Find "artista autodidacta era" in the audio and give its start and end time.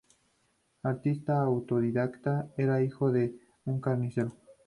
0.81-2.81